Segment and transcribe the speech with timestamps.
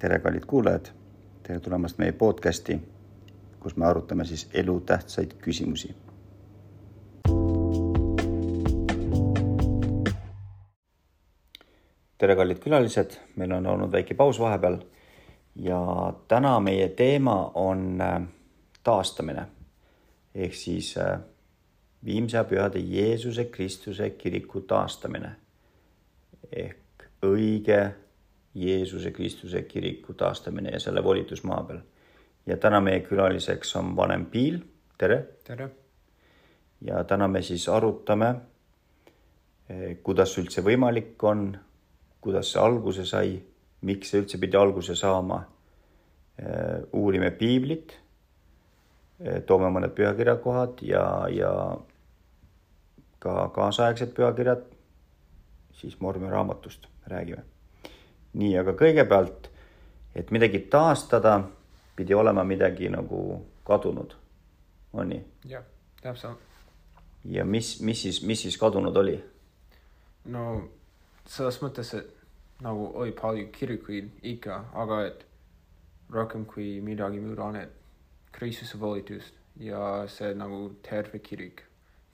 [0.00, 0.86] tere, kallid kuulajad.
[1.42, 2.78] tere tulemast meie podcasti,
[3.60, 5.94] kus me arutame siis elutähtsaid küsimusi.
[12.18, 14.80] tere, kallid külalised, meil on olnud väike paus vahepeal
[15.56, 15.84] ja
[16.28, 18.22] täna meie teema on äh,
[18.82, 19.46] taastamine
[20.34, 21.18] ehk siis äh,
[22.04, 25.36] viimse pühade Jeesuse Kristuse kiriku taastamine
[26.52, 27.82] ehk õige
[28.54, 31.78] Jeesuse Kristuse kiriku taastamine ja selle volitus maa peal.
[32.46, 34.58] ja täna meie külaliseks on vanem Piil,
[34.98, 35.26] tere.
[35.44, 35.70] tere.
[36.80, 38.34] ja täna me siis arutame,
[39.68, 41.58] eh, kuidas üldse võimalik on,
[42.20, 43.42] kuidas see alguse sai,
[43.80, 45.44] miks see üldse pidi alguse saama.
[46.38, 47.94] Eh, uurime piiblit,
[49.20, 51.52] eh, toome mõned pühakirjakohad ja, ja
[53.18, 54.66] ka kaasaegsed pühakirjad,
[55.72, 57.44] siis Mormoni raamatust räägime
[58.32, 59.48] nii, aga kõigepealt,
[60.14, 61.40] et midagi taastada,
[61.96, 64.14] pidi olema midagi nagu kadunud.
[64.92, 65.24] on nii?
[65.48, 65.64] jah,
[66.02, 66.38] täpselt.
[67.24, 69.20] ja mis, mis siis, mis siis kadunud oli?
[70.24, 70.68] no
[71.26, 75.26] selles mõttes, et nagu oli palju kirikuid ikka, aga et
[76.10, 77.76] rohkem kui midagi muud on, et
[78.32, 81.64] Kristuse volitust ja see nagu terve kirik,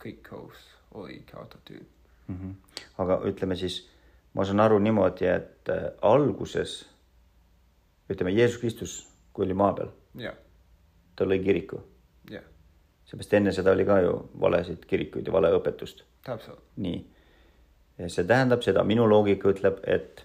[0.03, 0.63] kõik koos
[0.97, 1.85] oli kaotatud
[2.29, 2.37] mm.
[2.37, 2.55] -hmm.
[2.99, 3.89] aga ütleme siis
[4.37, 6.83] ma saan aru niimoodi, et äh, alguses
[8.13, 8.97] ütleme, Jeesus Kristus,
[9.33, 10.37] kui oli maa peal yeah.,
[11.17, 11.81] ta lõi kiriku
[12.31, 12.45] yeah..
[13.09, 16.05] seepärast enne seda oli ka ju valesid kirikuid ja valeõpetust.
[16.27, 16.61] täpselt.
[16.77, 17.01] nii.
[18.07, 20.25] see tähendab seda, minu loogika ütleb, et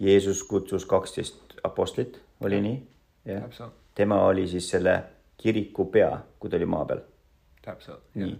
[0.00, 2.82] Jeesus kutsus kaksteist apostlit, oli nii?
[3.34, 3.72] jah.
[3.94, 5.00] tema oli siis selle
[5.40, 7.02] kiriku pea, kui ta oli maa peal.
[7.64, 8.06] täpselt.
[8.14, 8.36] nii,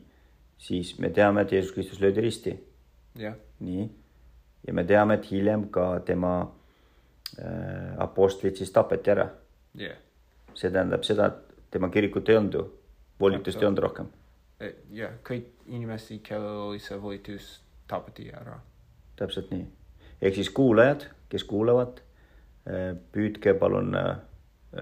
[0.59, 2.55] siis me teame, et Jeesus Kristus löödi risti.
[3.61, 3.89] nii
[4.67, 9.29] ja me teame, et hiljem ka tema äh, apostlid siis tapeti ära
[9.79, 9.97] yeah..
[10.55, 12.65] see tähendab seda, et tema kirikut ei olnud ju,
[13.21, 14.09] volitust ei olnud rohkem.
[14.61, 17.51] Eh, jah, kõik inimesed, kellel oli see volitus,
[17.89, 18.59] tapeti ära.
[19.17, 19.67] täpselt nii.
[20.23, 22.01] ehk siis kuulajad, kes kuulavad,
[22.69, 24.17] äh, püüdke palun äh,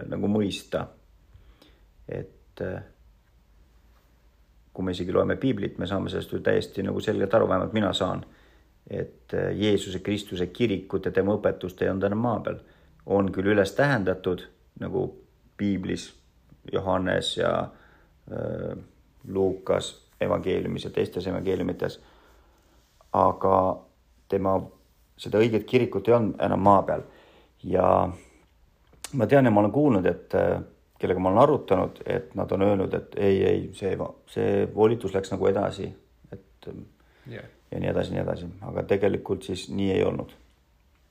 [0.08, 0.86] nagu mõista,
[2.08, 2.82] et äh,
[4.72, 7.92] kui me isegi loeme piiblit, me saame sellest ju täiesti nagu selgelt aru, vähemalt mina
[7.92, 8.24] saan
[8.90, 12.60] et äh, Jeesuse Kristuse kirikut ja tema õpetust ei olnud enam maa peal.
[13.06, 14.42] on küll üles tähendatud
[14.80, 15.02] nagu
[15.56, 16.12] piiblis
[16.72, 18.78] Johannes ja äh,
[19.28, 22.00] Luukas evangeeliumis ja teistes evangeeliumites.
[23.12, 23.84] aga
[24.28, 24.60] tema,
[25.16, 27.04] seda õiget kirikut ei olnud enam maa peal
[27.64, 28.08] ja
[29.12, 30.60] ma tean ja ma olen kuulnud, et äh,
[30.98, 33.94] kellega ma olen arutanud, et nad on öelnud, et ei, ei, see,
[34.26, 35.92] see volitus läks nagu edasi,
[36.32, 36.72] et
[37.28, 40.32] yeah ja nii edasi, nii edasi, aga tegelikult siis nii ei olnud.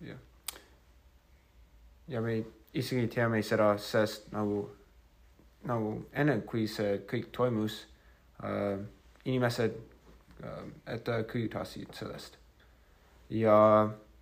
[0.01, 0.17] jah.
[2.07, 2.37] ja me
[2.73, 4.63] isegi teame seda, sest nagu,
[5.69, 7.83] nagu enne, kui see kõik toimus
[8.43, 8.79] äh,,
[9.25, 9.77] inimesed
[10.43, 10.59] äh,
[10.95, 12.37] ettekujutasid sellest.
[13.29, 13.57] ja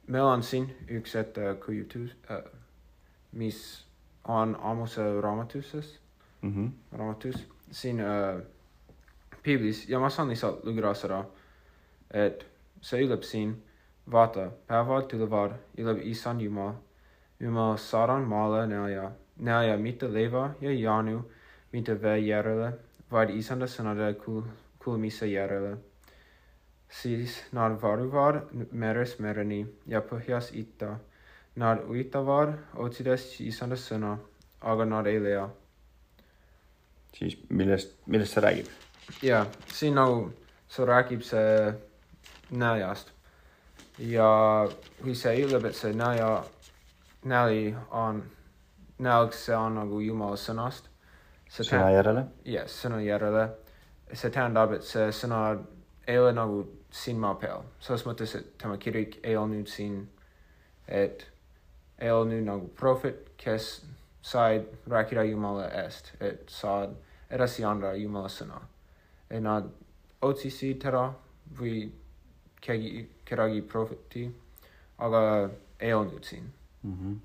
[0.07, 2.44] meil on siin üks ettekujutus äh,,
[3.31, 3.85] mis
[4.28, 6.00] on Ammuse raamatuses
[6.41, 6.97] mm, -hmm.
[6.97, 8.41] raamatus siin äh,
[9.44, 11.25] piiblis ja ma saan lihtsalt lugeda seda
[12.15, 12.45] et
[12.81, 13.55] see ütleb siin,
[14.11, 16.75] vaata, päevad tulevad, ütleb issand Jumal,
[17.39, 21.25] Jumal saadan maale nälja, nälja mitte leiva ja jaanu,
[21.73, 22.71] mitte vee järele,
[23.11, 24.47] vaid isanda sõnade kul-,
[24.79, 25.77] kuulmise järele.
[26.95, 28.35] siis nad varuvad
[28.71, 30.99] merest mereni ja põhjas itta.
[31.55, 34.17] Nad uitavad otsides isanda sõna,
[34.61, 35.49] aga nad ei leia.
[37.13, 38.71] siis millest, millest see räägib?
[39.23, 40.31] jaa, siin nagu
[40.67, 41.73] see räägib see
[42.55, 43.11] näljast.
[43.99, 44.29] ja
[45.01, 46.43] kui see ütleb, et see nälja,
[47.23, 48.23] nali on,
[48.99, 50.89] nälg, see on nagu jumala sõnast.
[51.49, 52.25] sõna järele?
[52.45, 53.47] jah, sõna järele.
[54.13, 55.41] see tähendab, et see sõna
[56.07, 60.03] ei ole nagu siin maa peal, selles mõttes, et tema kirik ei ole nüüd siin,
[60.88, 61.25] et
[61.99, 63.85] ei ole nüüd nagu prohvet, kes
[64.25, 66.95] said rääkida Jumala eest, et saad
[67.30, 68.62] edasi anda Jumala sõna.
[69.30, 69.69] et nad
[70.21, 71.07] otsisid teda
[71.59, 71.91] või
[72.65, 74.25] keegi, kedagi prohveti,
[75.06, 75.21] aga
[75.79, 76.45] ei olnud siin
[76.83, 76.97] mm.
[77.00, 77.15] -hmm.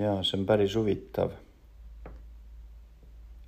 [0.00, 1.30] ja see on päris huvitav.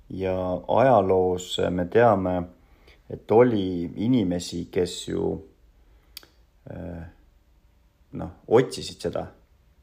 [0.09, 0.35] ja
[0.67, 2.43] ajaloos me teame,
[3.09, 5.45] et oli inimesi, kes ju
[6.71, 7.03] äh,
[8.11, 9.27] noh, otsisid seda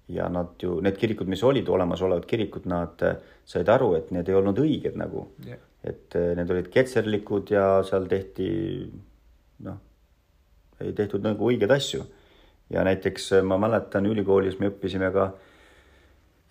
[0.09, 4.29] ja nad ju, need kirikud, mis olid olemasolevad kirikud, nad äh, said aru, et need
[4.29, 5.61] ei olnud õiged nagu yeah..
[5.85, 8.49] et äh, need olid ketserlikud ja seal tehti
[9.65, 9.81] noh
[10.81, 12.05] ei tehtud nagu õigeid asju.
[12.71, 15.33] ja näiteks äh, ma mäletan ülikoolis me õppisime ka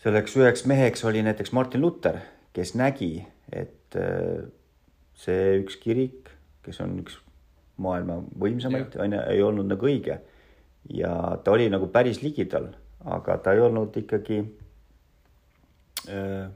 [0.03, 2.19] selleks üheks meheks oli näiteks Martin Luther,
[2.53, 4.45] kes nägi, et äh,
[5.15, 6.31] see üks kirik,
[6.63, 7.17] kes on üks
[7.81, 10.19] maailma võimsamaid, on ju, ei olnud nagu õige.
[10.93, 12.67] ja ta oli nagu päris ligidal,
[13.05, 14.41] aga ta ei olnud ikkagi
[16.11, 16.51] äh,,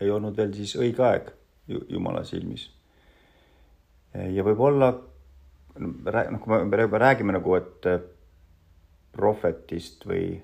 [0.00, 1.32] ei olnud veel siis õige aeg
[1.66, 2.68] Jumala silmis.
[4.14, 4.92] ja võib-olla
[5.78, 8.00] noh, kui me juba räägime nagu, et äh,
[9.16, 10.36] prohvetist või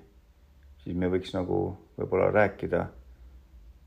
[0.83, 1.63] siis me võiks nagu
[1.97, 2.85] võib-olla rääkida,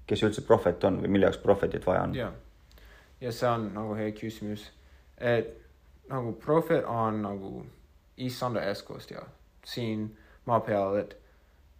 [0.07, 2.15] kes üldse prohvet on või mille jaoks prohvetit vaja on.
[2.15, 2.33] ja,
[3.21, 4.69] ja see on nagu hea küsimus,
[5.19, 5.55] et
[6.09, 7.53] nagu prohvet on nagu
[8.17, 9.27] issanda eeskostja
[9.67, 10.09] siin
[10.47, 11.17] maa peal, et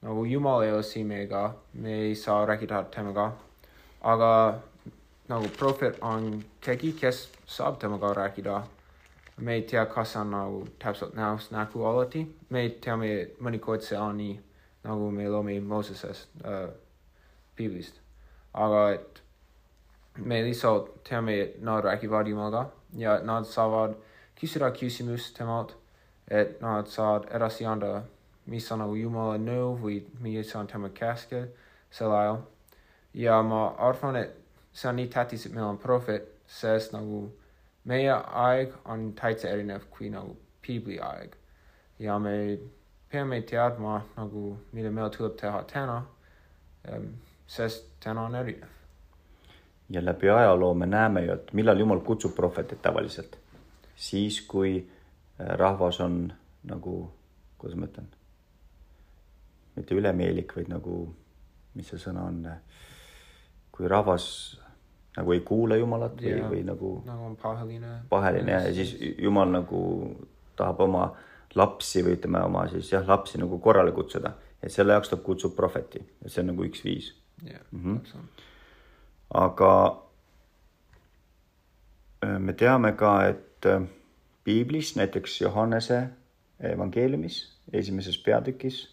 [0.03, 3.31] nagu Jumal ei ole siin meiega, me ei saa rääkida temaga,
[4.01, 4.31] aga
[5.29, 8.63] nagu prohvet on keegi, kes saab temaga rääkida.
[9.37, 13.99] Me tea, kas see on nagu täpselt näost näkku alati, me teame, et mõnikord see
[14.01, 14.39] on nii,
[14.87, 16.69] nagu me loeme Moosesest äh,
[17.57, 18.01] piiblist.
[18.55, 19.23] aga et
[20.17, 23.97] me lihtsalt teame, et nad räägivad Jumalaga ja nad saavad
[24.41, 25.77] küsida küsimust temalt,
[26.29, 28.03] et nad saavad edasi anda,
[28.47, 31.47] mis on nagu Jumala nõu või mis on tema käske
[31.91, 32.39] sel ajal.
[33.15, 34.33] ja ma arvan, et
[34.73, 37.31] see on nii tähtis, et meil on prohvet, sest nagu
[37.87, 41.37] meie aeg on täitsa erinev kui nagu piibli aeg.
[41.99, 42.59] ja me
[43.11, 46.01] peame teadma nagu, mida meil tuleb teha täna,
[47.47, 48.75] sest täna on erinev.
[49.91, 53.39] ja läbi ajaloo me näeme ju, et millal Jumal kutsub prohvetit tavaliselt.
[53.97, 54.91] siis, kui
[55.39, 56.33] rahvas on
[56.65, 57.11] nagu,
[57.59, 58.09] kuidas ma ütlen,
[59.77, 61.15] mitte ülemeelik, vaid nagu,
[61.75, 62.43] mis see sõna on,
[63.73, 64.27] kui rahvas
[65.17, 66.91] nagu ei kuula Jumalat või, või nagu.
[67.07, 67.93] nagu on paheline.
[68.09, 69.81] paheline ja siis Jumal nagu
[70.57, 71.07] tahab oma
[71.57, 75.57] lapsi või ütleme oma siis jah, lapsi nagu korrale kutsuda, et selle jaoks ta kutsub
[75.57, 77.13] prohveti, et see on nagu üks viis.
[77.45, 78.45] jah, täpselt.
[79.35, 79.73] aga
[82.39, 83.69] me teame ka, et
[84.45, 86.03] piiblis, näiteks Johannese
[86.61, 87.41] evangeeliumis,
[87.73, 88.85] esimeses peatükis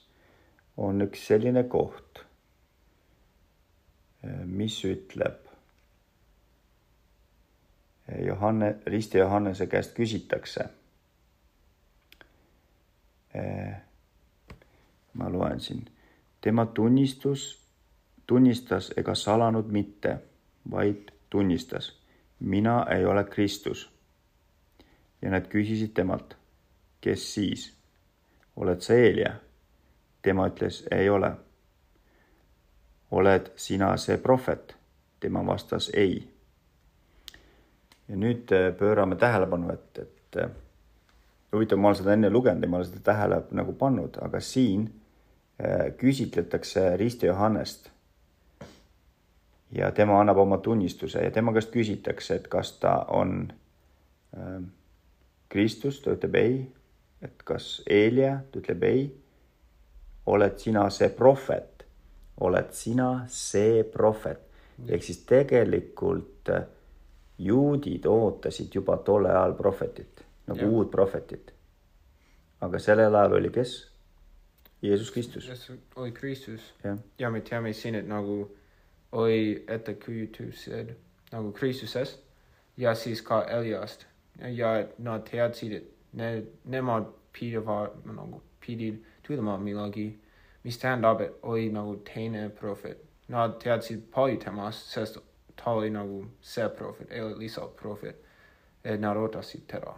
[0.78, 2.24] on üks selline koht,
[4.48, 5.53] mis ütleb
[8.26, 10.64] Johanne, risti Johannese käest küsitakse.
[15.14, 15.86] ma loen siin,
[16.42, 17.68] tema tunnistus,
[18.28, 20.18] tunnistas ega salanud mitte,
[20.72, 22.00] vaid tunnistas,
[22.40, 23.90] mina ei ole Kristus.
[25.22, 26.38] ja nad küsisid temalt,
[27.02, 27.74] kes siis,
[28.56, 29.34] oled sa Eelia?
[30.22, 31.32] tema ütles, ei ole.
[33.12, 34.76] oled sina see prohvet?
[35.20, 36.33] tema vastas ei
[38.10, 40.40] ja nüüd pöörame tähelepanu, et, et
[41.54, 44.90] huvitav, ma olen seda enne lugenud ja ma olen seda tähele nagu pannud, aga siin
[45.98, 47.90] küsitletakse Risti Johannest.
[49.72, 53.54] ja tema annab oma tunnistuse ja tema käest küsitakse, et kas ta on
[54.38, 54.62] äh,
[55.50, 56.72] Kristus, ta ütleb ei.
[57.22, 59.08] et kas Eelia, ta ütleb ei.
[60.26, 61.86] oled sina see prohvet,
[62.40, 64.42] oled sina see prohvet
[64.88, 66.66] ehk siis tegelikult äh,
[67.38, 70.70] juudid ootasid juba tol ajal prohvetit, nagu ja.
[70.70, 71.54] uut prohvetit.
[72.62, 73.94] aga sellel ajal oli kes?
[74.82, 75.72] Jeesus Kristus.
[75.96, 76.74] oli Kristus
[77.20, 78.52] ja, me teame siin, et nagu
[79.12, 80.96] oli ettekujutused
[81.32, 82.20] nagu Kristusest
[82.78, 84.06] ja siis ka Eliast
[84.40, 90.20] ja nad teadsid, et need, nemad pidavad nagu pidid tulema millalgi,
[90.64, 92.98] mis tähendab, et oli nagu teine prohvet.
[93.28, 95.18] Nad teadsid palju temast, sest
[95.56, 98.16] ta oli nagu see prohvet, ei ole lihtsalt prohvet,
[98.84, 99.94] et nad ootasid teda.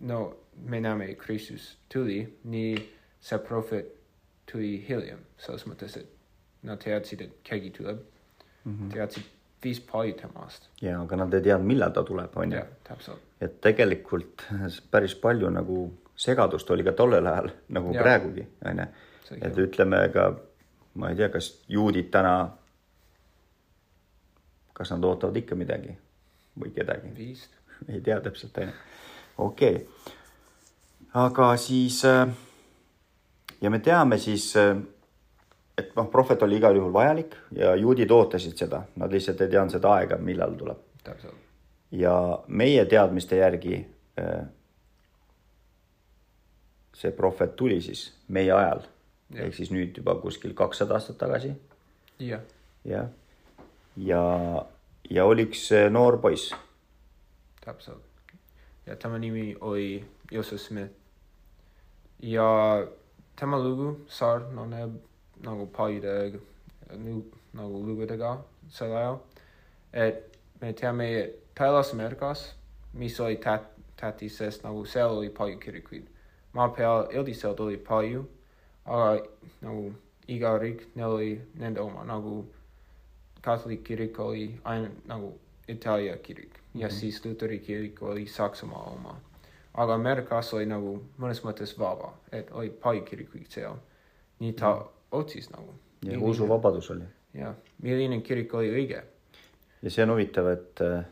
[0.00, 2.74] no me näeme, Kristus tuli, nii
[3.20, 3.92] see prohvet
[4.52, 7.98] tuli hiljem, selles mõttes, et nad teadsid, et keegi tuleb
[8.64, 8.92] mm, -hmm.
[8.92, 9.30] teadsid
[9.64, 10.68] viis palju temast.
[10.82, 12.62] ja, aga nad ei teadnud, millal ta tuleb, on ju.
[12.88, 13.18] täpselt.
[13.40, 14.46] et tegelikult
[14.90, 18.02] päris palju nagu segadust oli ka tollel ajal nagu ja.
[18.02, 18.86] praegugi, on ju.
[19.40, 20.32] et ütleme ka,
[20.94, 22.34] ma ei tea, kas juudid täna
[24.72, 25.96] kas nad ootavad ikka midagi
[26.60, 27.12] või kedagi?
[27.16, 27.50] vist.
[27.92, 28.78] ei tea täpselt, on ju.
[29.38, 30.14] okei okay..
[31.24, 32.28] aga siis äh,
[33.60, 34.76] ja me teame siis, äh,
[35.78, 39.76] et noh, prohvet oli igal juhul vajalik ja juudid ootasid seda, nad lihtsalt ei teadnud
[39.76, 40.82] seda aega, millal tuleb.
[41.04, 41.38] täpselt.
[41.90, 42.16] ja
[42.48, 43.84] meie teadmiste järgi
[44.20, 44.44] äh,
[46.96, 48.84] see prohvet tuli siis meie ajal
[49.34, 51.54] ehk siis nüüd juba kuskil kakssada aastat tagasi.
[52.20, 52.40] jah.
[52.84, 53.08] jah
[53.96, 54.22] ja,
[55.10, 56.54] ja oli üks noor poiss.
[57.64, 58.02] täpselt.
[58.86, 60.92] ja tema nimi oli Joseph Smith.
[62.22, 62.86] ja
[63.36, 64.96] tema lugu sarnaneb
[65.42, 66.40] nagu paljude
[67.52, 69.18] nagu lugudega sel ajal.
[69.92, 72.54] et me teame, et Põhja-Ameerikas,
[72.92, 76.06] mis oli tät-, tähtis, sest nagu seal oli palju kirikuid.
[76.52, 78.24] maa peal üldiselt oli palju,
[78.84, 79.22] aga
[79.60, 79.92] nagu
[80.28, 82.46] iga riik, neil oli nende oma, nagu
[83.42, 86.82] katoliik kirik oli ainult nagu Itaalia kirik mm -hmm.
[86.82, 89.20] ja siis luteri kirik oli Saksamaa oma.
[89.74, 93.76] aga Ameerikas oli nagu mõnes mõttes vaba, et oli palju kirikuid seal.
[94.38, 94.88] nii ta mm -hmm.
[95.10, 95.74] otsis nagu.
[96.04, 97.04] ja usuvabadus oli.
[97.34, 99.02] jah, milline kirik oli õige.
[99.82, 101.04] ja see on huvitav, et äh,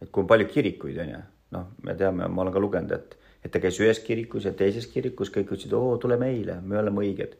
[0.00, 1.20] et kui on palju kirikuid, on ju,
[1.56, 4.88] noh, me teame, ma olen ka lugenud, et, et ta käis ühes kirikus ja teises
[4.90, 7.36] kirikus, kõik ütlesid, oo, tule meile, me oleme õiged.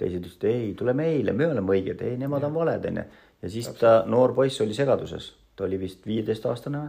[0.00, 2.48] Teised ütlesid, ei, tule meile, me oleme õiged, ei, nemad ja.
[2.48, 3.08] on valed, on ju
[3.42, 6.80] ja siis ta, noor poiss oli segaduses, ta oli vist viieteistaastane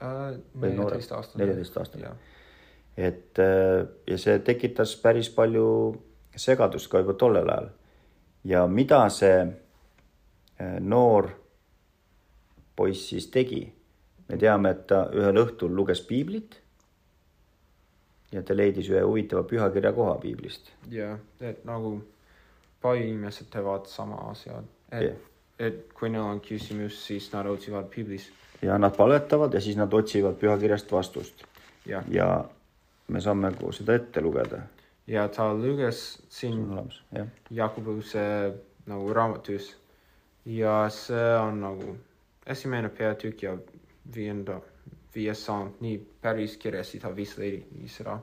[0.00, 0.70] või?
[0.70, 1.44] neljateist-aastane.
[1.44, 2.12] neljateist-aastane.
[2.96, 5.66] et äh, ja see tekitas päris palju
[6.36, 7.68] segadust ka juba tollel ajal.
[8.44, 11.30] ja mida see äh, noor
[12.76, 13.66] poiss siis tegi?
[14.28, 16.60] me teame, et ta ühel õhtul luges piiblit.
[18.32, 20.72] ja ta leidis ühe huvitava pühakirja koha piiblist.
[20.90, 22.00] jah, et nagu
[22.82, 25.18] palju inimesed teevad sama asja, et yeah
[25.60, 28.30] et kui neil on küsimus, siis nad otsivad piiblis.
[28.62, 31.44] ja nad paletavad ja siis nad otsivad pühakirjast vastust.
[31.86, 32.44] ja
[33.08, 34.62] me saame seda ette lugeda.
[35.06, 36.66] ja ta luges siin
[37.50, 38.54] Jakobuse
[38.86, 39.76] nagu raamatus
[40.44, 41.96] ja see on nagu
[42.46, 43.56] esimene peatükk ja
[44.14, 44.60] viienda,
[45.14, 48.18] viies samm, nii päris kirjasti ta vist leidis seda.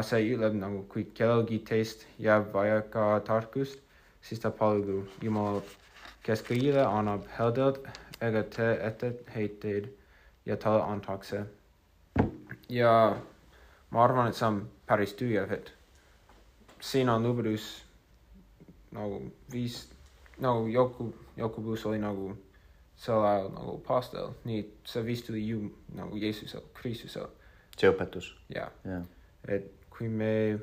[0.00, 3.78] Ütleb nagu, kui kellelgi teist jääb vajaka tarkust,
[4.22, 5.78] siis ta palub Jumalalt
[6.22, 7.82] kes kõigile annab heldelt
[8.22, 9.88] ega tee etteheiteid
[10.46, 11.44] ja talle antakse.
[12.68, 13.16] ja
[13.90, 15.72] ma arvan, et see on päris tühjav, et
[16.80, 17.82] siin on lubadus
[18.92, 19.20] nagu
[19.52, 19.88] viis,
[20.38, 22.36] nagu Joku, Jokubus oli nagu
[22.96, 27.34] sel ajal nagu pastel, nii see vist tuli ju nagu Jeesuselt, Kristuselt.
[27.76, 28.34] see õpetus?
[28.54, 29.02] jaa ja.
[29.48, 30.58] et kui me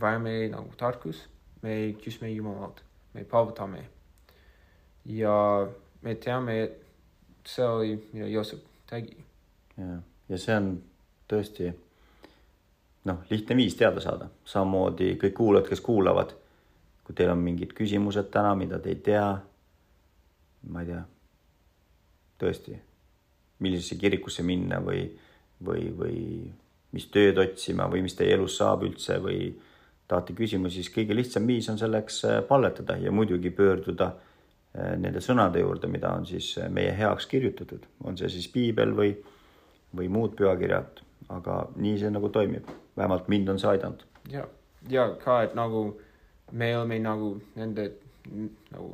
[0.00, 1.28] vajame nagu tarkust,
[1.62, 2.82] me küsime Jumalalt,
[3.14, 3.84] me palvetame
[5.06, 5.34] ja
[6.02, 9.16] me teame, et see oli, mida Joosep tegi.
[9.76, 9.98] ja,
[10.28, 10.74] ja see on
[11.30, 11.70] tõesti
[13.08, 16.38] noh, lihtne viis teada saada, samamoodi kõik kuulajad, kes kuulavad.
[17.02, 19.26] kui teil on mingid küsimused täna, mida te ei tea,
[20.70, 21.00] ma ei tea,
[22.38, 22.76] tõesti,
[23.58, 25.08] millisesse kirikusse minna või,
[25.66, 26.20] või, või
[26.92, 29.52] mis tööd otsima või mis teie elus saab üldse või
[30.08, 34.12] tahate küsimusi, siis kõige lihtsam viis on selleks äh, palvetada ja muidugi pöörduda
[34.72, 38.94] Äh, nende sõnade juurde, mida on siis äh, meie heaks kirjutatud, on see siis piibel
[38.96, 39.10] või,
[39.92, 41.02] või muud pühakirjad,
[41.36, 44.06] aga nii see nagu toimib, vähemalt mind on see aidanud.
[44.32, 44.46] ja,
[44.88, 45.82] ja ka, et nagu
[46.56, 47.90] me oleme nagu nende
[48.72, 48.88] nagu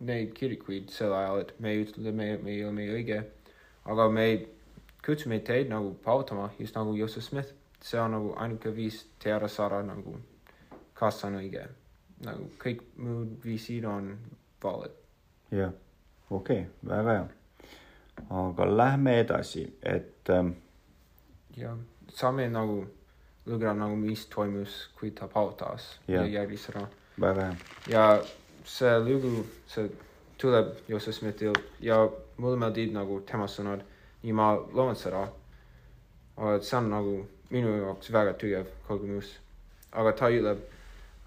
[0.00, 3.20] neid kirikuid sel ajal, et me ei ütle, me, me ei ole õige,
[3.84, 4.26] aga me
[5.06, 9.82] kutsume teid nagu palvetama just nagu Joseph Smith, see on nagu ainuke viis teada saada
[9.82, 10.18] nagu,
[10.94, 11.66] kas on õige.
[12.24, 14.14] nagu kõik muud viisid on
[14.62, 14.92] valid.
[15.50, 15.72] jah,
[16.30, 17.26] okei okay,, väga hea.
[18.30, 20.50] aga lähme edasi, et ähm....
[21.56, 21.76] ja
[22.08, 22.86] saame nagu
[23.46, 26.86] lugeda nagu, mis toimus, kui ta pautas ja, ja järgis seda.
[27.20, 27.56] väga hea.
[27.88, 28.06] ja
[28.64, 29.90] see lugu, see
[30.38, 33.84] tuleb Joseph Smithilt ja mulle meeldib nagu tema sõnad
[34.32, 35.28] ma loen seda.
[36.36, 39.38] aga see on nagu minu jaoks väga tugev kogemus.
[39.92, 40.58] aga ta ütleb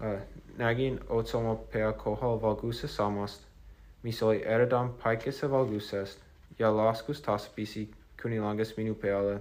[0.00, 0.20] äh,
[0.58, 3.40] nägin otsa oma pea kohal valguse sammast,
[4.02, 6.18] mis oli eredam päikese valgusest
[6.58, 7.90] ja laskus tasapisi,
[8.22, 9.40] kuni langes minu peale.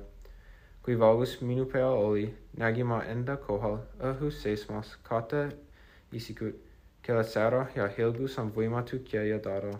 [0.84, 5.50] kui valgus minu peal oli, nägin ma enda kohal õhus seismas kahte
[6.12, 6.56] isikut,
[7.02, 9.74] kelle sära ja helgus on võimatu kirjeldada.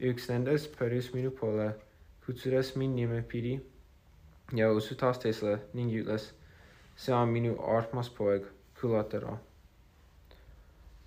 [0.00, 1.74] üks nendest pöördus minu poole,
[2.26, 3.60] kutsudes mind nimepidi
[4.56, 6.30] ja usutas teisele ning ütles,
[6.96, 8.46] see on minu armas poeg,
[8.80, 9.38] kuulata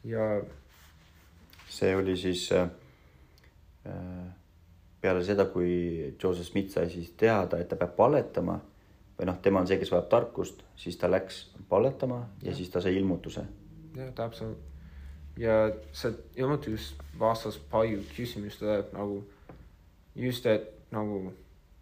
[0.03, 0.41] ja.
[1.69, 2.69] see oli siis äh,
[3.87, 4.27] äh,
[5.01, 8.59] peale seda, kui Joseph Smith sai siis teada, et ta peab palletama
[9.17, 12.69] või noh, tema on see, kes vajab tarkust, siis ta läks palletama ja, ja siis
[12.69, 13.45] ta sai ilmutuse.
[13.95, 14.57] jah, täpselt.
[15.37, 19.23] ja see ilmutus vastas palju küsimustele nagu
[20.15, 21.33] just, et nagu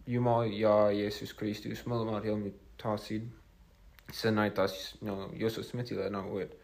[0.08, 3.29] Jumal ja Jeesus Kristus mõlemad ilmutasid.
[4.12, 6.58] see näitas no, Joseph Smithile nagu, et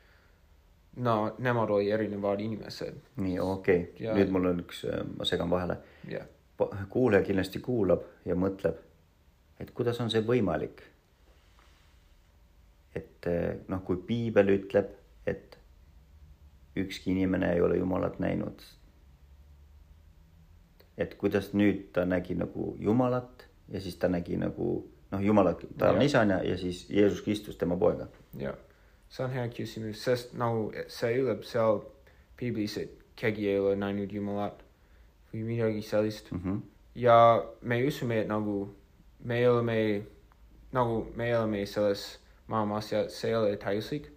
[0.96, 3.00] no nemad olid erinevad inimesed.
[3.16, 4.06] nii, okei okay.
[4.06, 5.78] ja..., nüüd mul on üks, äh, ma segan vahele
[6.10, 6.28] yeah..
[6.90, 8.82] kuulaja kindlasti kuulab ja mõtleb,
[9.60, 10.84] et kuidas on see võimalik.
[12.96, 14.92] et äh, noh, kui piibel ütleb,
[15.28, 15.58] et
[16.80, 18.62] ükski inimene ei ole Jumalat näinud.
[21.00, 24.72] Et kuidas nüüd ta nägi nagu Jumalat ja siis ta nägi nagu
[25.12, 28.08] noh, Jumalat, ta on isana ja siis Jeesus Kristus tema poega.
[28.38, 28.58] jah,
[29.10, 31.82] see on hea küsimus, sest nagu see ütleb seal
[32.38, 34.64] piiblis, et keegi ei ole näinud Jumalat
[35.34, 36.62] või midagi sellist Mm -hmm.
[36.96, 38.70] ja me usume, et nagu
[39.24, 40.02] me oleme,
[40.72, 44.12] nagu me oleme selles maailmas ja see ei ole täiuslik,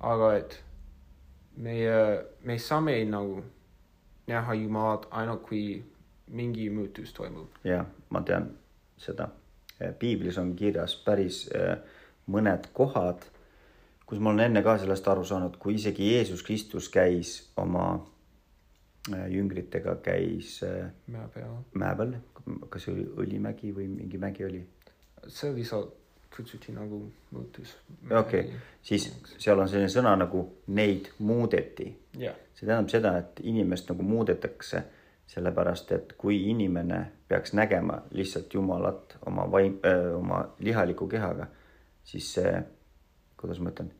[0.00, 0.64] aga et
[1.56, 3.42] meie, me saame nagu
[4.26, 5.84] näha Jumalat ainult kui
[6.30, 7.48] mingi muutus toimub.
[7.64, 8.50] ja ma tean
[8.98, 9.28] seda.
[9.98, 11.78] piiblis on kirjas päris äh,
[12.28, 13.24] mõned kohad,
[14.06, 19.24] kus ma olen enne ka sellest aru saanud, kui isegi Jeesus Kristus käis oma äh,
[19.32, 21.56] jüngritega, käis äh, mäe peal.
[21.74, 22.12] mäe peal,
[22.68, 24.62] kas see oli Õlimägi või mingi mägi oli,
[25.28, 25.96] see lihtsalt
[26.30, 27.74] kutsuti nagu muutus.
[28.18, 28.52] Okei.
[28.82, 29.08] siis
[29.38, 30.44] seal on selline sõna nagu
[30.76, 31.88] neid muudeti
[32.20, 34.84] jah, see tähendab seda, et inimest nagu muudetakse
[35.30, 39.76] sellepärast, et kui inimene peaks nägema lihtsalt Jumalat oma vaim,
[40.16, 41.46] oma lihaliku kehaga,
[42.04, 42.54] siis see,
[43.38, 43.92] kuidas ma ütlen,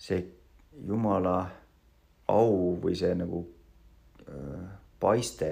[0.00, 0.22] see
[0.86, 1.36] Jumala
[2.32, 3.42] au või see nagu
[4.24, 4.62] öö,
[5.00, 5.50] paiste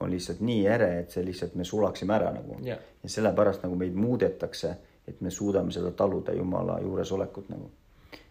[0.00, 3.78] on lihtsalt nii ere, et see lihtsalt me sulaksime ära nagu jah, ja sellepärast nagu
[3.80, 4.74] meid muudetakse,
[5.08, 7.70] et me suudame seda taluda Jumala juuresolekut nagu.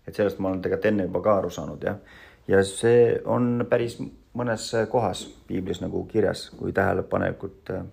[0.08, 1.98] et sellest ma olen tegelikult enne juba ka aru saanud jah.
[2.48, 3.98] ja see on päris
[4.36, 7.86] mõnes kohas piiblis nagu kirjas, kui tähelepanelikult äh,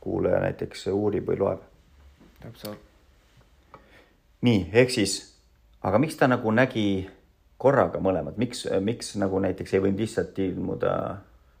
[0.00, 1.62] kuulaja näiteks uurib või loeb.
[2.40, 2.78] täpselt.
[4.40, 5.16] nii, ehk siis,
[5.82, 7.08] aga miks ta nagu nägi
[7.58, 10.92] korraga mõlemad, miks, miks nagu näiteks ei võinud lihtsalt ilmuda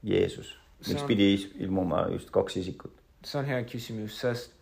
[0.02, 0.54] Jeesus,
[0.86, 2.94] miks on- pidi ilmuma just kaks isikut?
[3.24, 4.52] see on hea küsimus, sest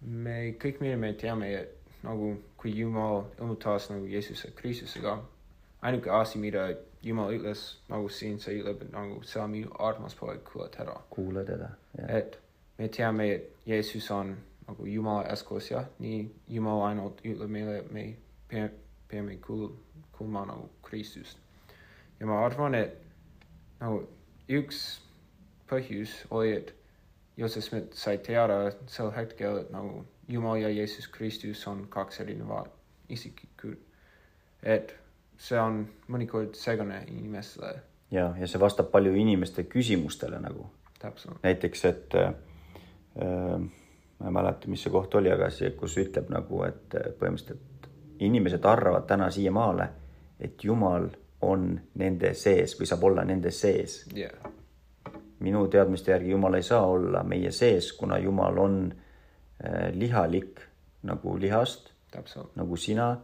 [0.00, 5.20] me kõik, mida me teame, et nagu kui Jumal ilmutas nagu Jeesuse Kristusega,
[5.82, 6.66] ainuke asi, mida
[7.02, 11.00] Jumal ütles nagu siin, see ütleb, nagu minu armas poeg, kuule teda.
[11.10, 11.70] kuula teda.
[12.08, 12.38] et
[12.78, 14.36] me teame, et Jeesus on
[14.68, 18.16] nagu Jumala eeskujus jah, nii Jumal ainult ütleb meile, me
[18.48, 18.70] pea-
[19.08, 19.74] peame kuul-,
[20.12, 21.38] kuulma nagu Kristust.
[22.20, 22.96] ja ma arvan, et
[23.80, 24.06] nagu
[24.48, 25.00] üks
[25.70, 26.74] põhjus oli, et
[27.36, 32.70] Joosep Smith sai teada sel hetkel, et nagu Jumal ja Jeesus Kristus on kaks erinevat
[33.08, 33.78] isikut.
[34.62, 34.94] et
[35.42, 37.80] see on mõnikord segane inimestele,
[38.14, 40.68] ja, ja see vastab palju inimeste küsimustele nagu.
[41.42, 42.34] Näiteks, et äh,
[43.18, 47.90] ma ei mäleta, mis see koht oli, aga see, kus ütleb nagu, et äh, põhimõtteliselt
[48.22, 49.88] inimesed arvavad täna siiamaale,
[50.38, 51.08] et Jumal
[51.42, 54.04] on nende sees või saab olla nende sees.
[54.14, 54.52] jah,
[55.42, 60.62] minu teadmiste järgi Jumal ei saa olla meie sees, kuna Jumal on äh, lihalik
[61.02, 61.90] nagu lihast,
[62.54, 63.16] nagu sina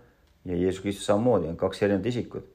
[0.45, 2.55] ja Jeesus Kristus samamoodi on kaks erinevat isikut.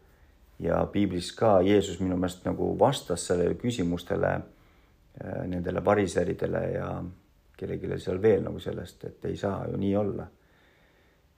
[0.60, 7.04] ja piiblis ka Jeesus minu meelest nagu vastas sellele küsimustele äh, nendele variseridele ja
[7.58, 10.28] kellelegi seal veel nagu sellest, et ei saa ju nii olla.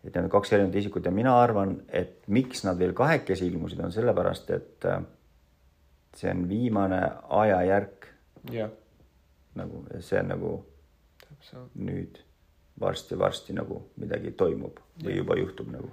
[0.03, 3.79] et need on kaks erinevat isikut ja mina arvan, et miks nad veel kahekesi ilmusid,
[3.79, 5.01] on sellepärast, et äh,
[6.15, 8.07] see on viimane ajajärk
[8.51, 8.69] jah,
[9.55, 10.53] nagu, see on nagu
[11.23, 11.75] täpselt.
[11.75, 12.19] nüüd
[12.79, 15.21] varsti-varsti nagu midagi toimub või Jah.
[15.23, 15.91] juba juhtub nagu.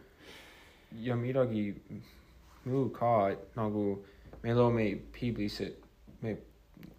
[1.01, 1.75] Ja midagi
[2.65, 4.05] muu ka, et nagu
[4.43, 5.79] me loome piiblis, et
[6.23, 6.37] me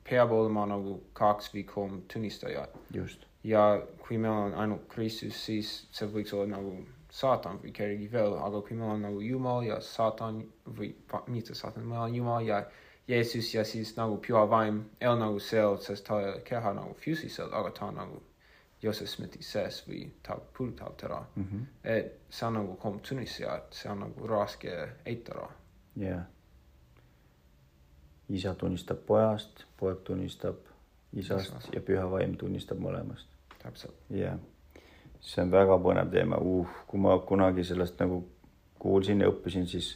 [0.04, 2.76] peab olema nagu kaks või kolm tunnistajat.
[2.96, 6.78] Just, ja kui meil on ainult Kristus, siis see võiks olla nagu
[7.14, 10.42] saatan või kellegi veel, aga kui meil on nagu Jumal ja saatan
[10.80, 10.94] või
[11.28, 12.64] mitte saatan, meil on Jumal ja
[13.08, 16.72] Jeesus ja siis nagu püha vaim ei ole nagu seal, sest ta ei ole keha
[16.74, 18.22] nagu füüsiliselt, aga ta on nagu
[18.84, 21.44] Joosep Smithi sees või ta puudutab teda mm.
[21.44, 21.66] -hmm.
[21.84, 25.50] et see on nagu kolm tunnistajat, see on nagu raske eitada.
[25.96, 26.26] jah.
[28.30, 30.56] isa tunnistab pojast, poeg tunnistab
[31.14, 31.74] isast Isast.
[31.74, 33.28] ja püha vaim tunnistab mõlemast.
[33.64, 34.40] täpselt, jah,
[35.22, 38.24] see on väga põnev teema uh,, kui ma kunagi sellest nagu
[38.80, 39.94] kuulsin ja õppisin, siis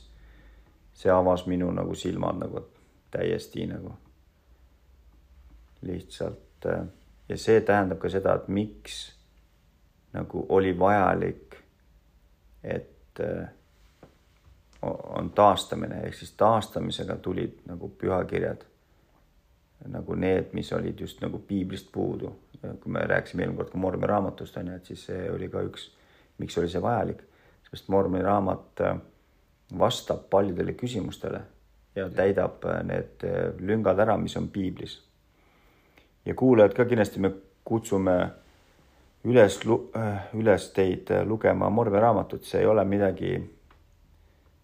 [0.93, 2.61] see avas minu nagu silmad nagu
[3.11, 3.91] täiesti nagu
[5.81, 6.87] lihtsalt äh,
[7.29, 9.17] ja see tähendab ka seda, et miks
[10.13, 11.57] nagu oli vajalik,
[12.63, 13.49] et äh,
[14.81, 18.65] on taastamine ehk siis taastamisega tulid nagu pühakirjad
[19.87, 22.35] nagu need, mis olid just nagu piiblist puudu.
[22.61, 25.61] kui me rääkisime eelmine kord ka Mormi raamatust on ju, et siis see oli ka
[25.61, 25.91] üks,
[26.41, 27.21] miks oli see vajalik,
[27.69, 28.97] sest Mormi raamat äh,
[29.77, 31.41] vastab paljudele küsimustele
[31.95, 33.27] ja täidab äh, need
[33.59, 34.97] lüngad ära, mis on piiblis.
[36.27, 37.31] Ja kuulajad ka kindlasti me
[37.63, 38.15] kutsume
[39.27, 39.59] üles,
[40.35, 43.37] üles teid äh, lugema Mormi raamatut, see ei ole midagi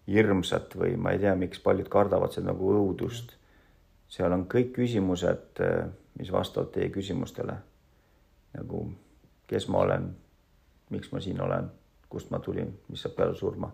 [0.08, 3.32] hirmsat või ma ei tea, miks paljud kardavad seda nagu õudust.
[4.08, 5.60] seal on kõik küsimused,
[6.18, 7.56] mis vastavad teie küsimustele.
[8.54, 8.84] nagu,
[9.46, 10.10] kes ma olen,
[10.90, 11.70] miks ma siin olen,
[12.08, 13.72] kust ma tulin, mis saab peale surma.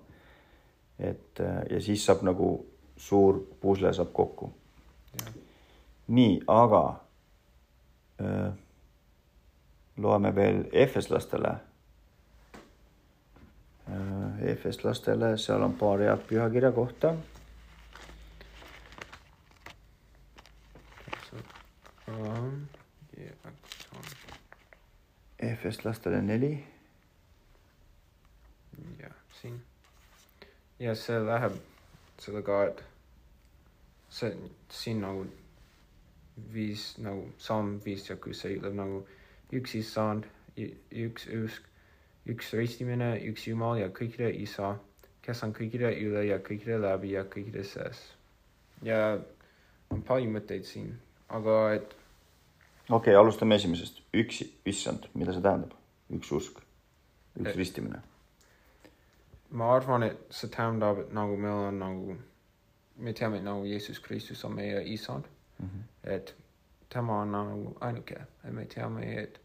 [0.98, 4.52] et ja siis saab nagu suur pusle saab kokku.
[6.08, 7.00] nii, aga
[9.96, 11.54] loeme veel efeslastele
[14.40, 17.14] efeslastele, seal on paar head pühakirja kohta.
[25.40, 26.66] efeslastele neli.
[29.00, 29.62] jah, siin.
[30.78, 31.56] ja see läheb
[32.20, 32.82] sellega, et
[34.08, 34.32] see
[34.68, 35.24] siin nagu
[36.52, 39.02] viis nagu samm viis ja kui see ütleb nagu
[39.56, 40.26] üks issand,
[40.56, 41.66] üks usk,
[42.30, 44.74] üks ristimine, üks Jumal ja kõikide isa,
[45.24, 48.02] kes on kõikide üle ja kõikide läbi ja kõikide sees.
[48.82, 49.18] ja
[49.90, 50.92] on palju mõtteid siin,
[51.28, 51.96] aga et.
[52.88, 55.74] okei okay,, alustame esimesest, üks issand, mida see tähendab,
[56.14, 56.62] üks usk,
[57.36, 58.02] üks et, ristimine?
[59.50, 62.16] ma arvan, et see tähendab, et nagu meil on nagu,
[63.02, 65.26] me teame, nagu Jeesus Kristus on meie isand
[65.60, 66.10] mm, -hmm.
[66.14, 66.36] et
[66.88, 69.40] tema on nagu ainuke ja me teame, et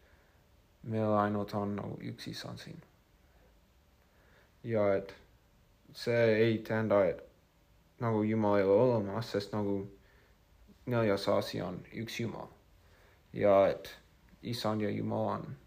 [0.83, 2.81] meil ainult on nagu üks isand siin.
[4.63, 5.15] ja et
[5.93, 7.23] see ei tähenda, et
[7.99, 9.91] nagu Jumal ei ole olemas, sest nagu
[10.85, 12.47] neljas asi on üks Jumal.
[13.33, 13.99] ja et
[14.41, 15.57] isand ja Jumal on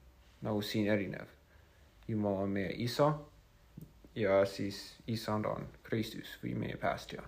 [0.43, 1.27] nagu siin erinev.
[2.09, 3.15] Jumal on meie isa
[4.15, 7.23] ja siis isand on Kristus või meie päästja.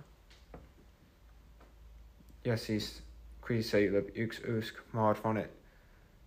[2.45, 3.03] ja siis,
[3.51, 5.51] kui ütleb üks usk, ma arvan, et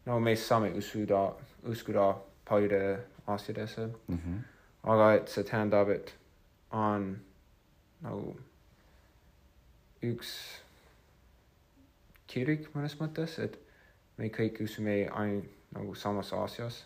[0.05, 1.21] no me saame uskuda
[1.71, 2.09] uskuda
[2.49, 4.17] paljude asjadesse mm.
[4.17, 4.41] -hmm.
[4.83, 6.15] aga et see tähendab, et
[6.71, 7.21] on
[8.01, 8.35] nagu
[10.03, 10.33] üks
[12.27, 13.59] kirik mõnes mõttes, et
[14.17, 16.85] me kõik usume ainult nagu samas asjas.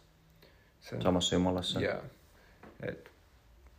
[0.81, 1.79] samasse jumalasse.
[1.79, 2.03] jah,
[2.79, 3.09] et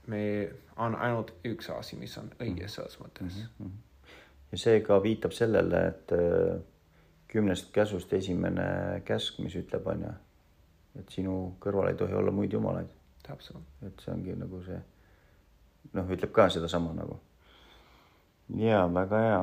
[0.07, 3.66] me on ainult üks asi, mis on õige selles mõttes mm.
[3.66, 3.88] -hmm.
[4.52, 6.56] Ja see ka viitab sellele, et äh,
[7.28, 10.14] kümnest käsust esimene käsk, mis ütleb, on ju
[10.98, 12.90] et sinu kõrval ei tohi olla muid jumalaid.
[13.26, 13.62] täpselt.
[13.84, 14.78] et see ongi nagu see,
[15.92, 17.18] noh, ütleb ka sedasama nagu.
[18.56, 19.40] ja väga hea.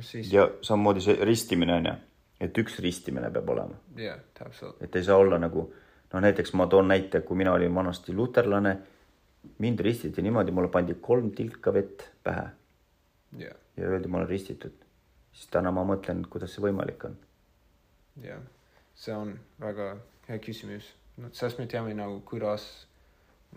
[0.00, 0.32] Siis...
[0.32, 1.94] ja samamoodi see ristimine on ju,
[2.40, 3.78] et üks ristimine peab olema.
[4.00, 4.80] jah, täpselt.
[4.82, 5.68] et ei saa olla nagu,
[6.12, 8.76] noh, näiteks ma toon näite, kui mina olin vanasti luterlane,
[9.62, 12.48] mind ristiti niimoodi, mulle pandi kolm tilka vett pähe
[13.38, 13.54] yeah..
[13.76, 14.72] Ja öeldi, ma olen ristitud.
[15.32, 17.16] siis täna ma mõtlen, kuidas see võimalik on.
[18.24, 18.42] jah,
[18.94, 19.96] see on väga
[20.28, 22.86] hea küsimus, no sest me teame nagu kuidas,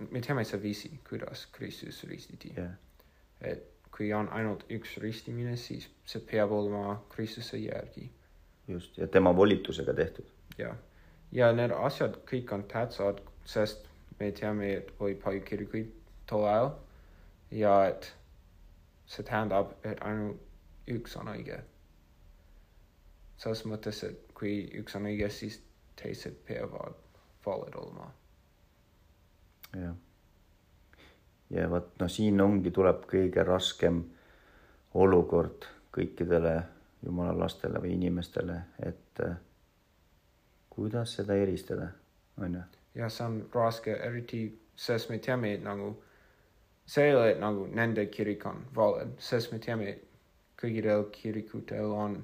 [0.10, 2.76] me teame seda viisi, kuidas Kristus ristiti yeah..
[3.42, 8.10] et kui on ainult üks ristimine, siis see peab olema Kristuse järgi.
[8.68, 10.26] just, ja tema volitusega tehtud.
[10.58, 10.76] jah,
[11.32, 13.88] ja need asjad kõik on tähtsad, sest
[14.20, 15.92] me teame, et oli palju kirikuid
[16.28, 16.72] tol ajal
[17.52, 18.14] ja et
[19.10, 20.42] see tähendab, et ainult
[20.90, 21.60] üks on õige.
[23.40, 25.62] selles mõttes, et kui üks on õige, siis
[26.02, 26.98] teised peavad
[27.46, 28.12] valed olema.
[29.74, 29.96] jah.
[31.50, 34.04] ja vot noh, siin ongi, tuleb kõige raskem
[34.94, 36.56] olukord kõikidele
[37.06, 39.38] jumala lastele või inimestele, et äh,
[40.70, 41.90] kuidas seda eristada,
[42.38, 42.66] on ju.
[43.02, 44.44] jah, see on raske, eriti
[44.76, 45.94] sest me teame, et nagu
[46.90, 50.06] see ei ole nagu nende kirik on valed, sest me teame, et
[50.60, 52.18] kõigil kirikutel on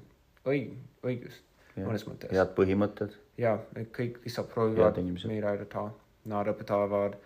[0.46, 0.74] õig-,
[1.06, 1.42] õigus
[1.76, 2.32] mõnes mõttes.
[2.32, 4.98] head põhimõtted ja et kõik lihtsalt proovivad
[5.28, 5.90] meid aidata,
[6.32, 7.18] nad õpetavad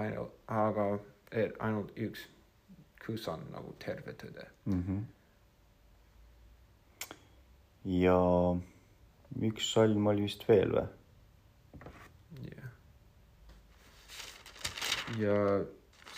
[0.00, 0.86] ainult, aga
[1.32, 2.26] et ainult üks,
[3.04, 4.82] kus on nagu terve tõde mm.
[4.82, 5.00] -hmm.
[8.02, 8.18] ja
[9.50, 10.86] üks salm oli vist veel või?
[12.50, 12.65] jah.
[15.18, 15.64] Ja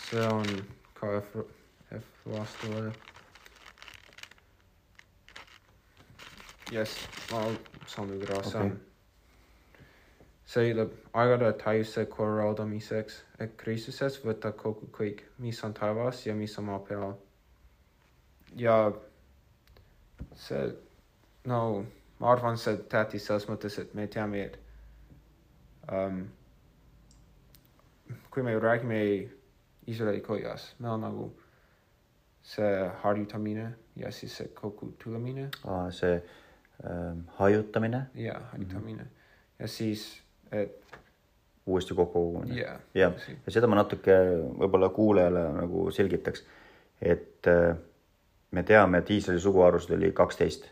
[0.07, 0.45] see on
[0.97, 1.45] ka F,
[1.91, 2.91] F vastule
[6.71, 6.91] Yes,
[7.31, 7.39] ma
[7.89, 8.69] saan nüüd okay.
[10.45, 16.53] see ütleb aegade täiuse korraldamiseks, et Kristuses võtta kokku kõik, mis on taevas ja mis
[16.61, 17.15] on maa peal.
[18.55, 18.75] ja
[20.35, 20.67] see,
[21.49, 21.85] no
[22.19, 24.59] ma arvan, see tähtis selles mõttes, et me teame, et
[25.89, 26.27] um,
[28.31, 28.99] kui me räägime
[29.87, 31.29] Iisraeli kojas, meil on nagu
[32.45, 35.49] see harjutamine ja siis see kokku tulemine.
[35.65, 38.05] aa, see äh, hajutamine.
[38.15, 39.59] ja hajutamine mm -hmm.
[39.59, 40.97] ja siis, et
[41.65, 42.79] uuesti kokkukogumine Jaa.
[42.93, 43.13] jah,
[43.45, 44.15] ja seda ma natuke
[44.61, 46.45] võib-olla kuulajale nagu selgitaks,
[47.01, 47.77] et äh,
[48.51, 50.69] me teame, et Iisraeli suguharusid oli kaksteist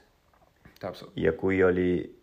[1.15, 2.20] ja kui oli,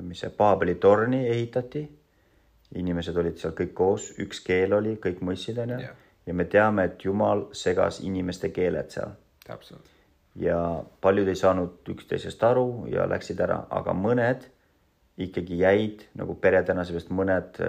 [0.00, 1.84] mis see Paabeli torni ehitati,
[2.74, 5.92] inimesed olid seal kõik koos, üks keel oli, kõik mõistsid, onju.
[6.26, 9.12] Ja me teame, et Jumal segas inimeste keeled seal.
[9.46, 9.86] Täpselt,
[10.42, 10.58] ja
[11.00, 14.48] paljud ei saanud üksteisest aru ja läksid ära, aga mõned
[15.22, 17.60] ikkagi jäid nagu peredena, seepärast mõned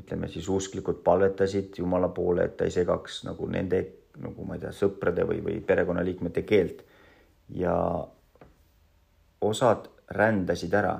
[0.00, 3.84] ütleme siis usklikud palvetasid Jumala poole, et ta ei segaks nagu nende
[4.20, 6.84] nagu ma ei tea, sõprade või, või perekonnaliikmete keelt.
[7.54, 7.74] Ja
[9.44, 10.98] osad rändasid ära.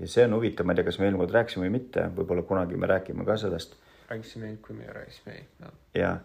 [0.00, 2.42] Ja see on huvitav, ma ei tea, kas me eelmine kord rääkisime või mitte, võib-olla
[2.48, 3.76] kunagi me räägime ka sellest
[4.10, 6.16] rääkisime, kui me rääkisime no, ja